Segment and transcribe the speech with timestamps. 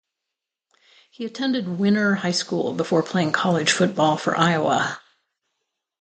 [1.11, 4.99] He attended Winner High School before playing college football for Iowa.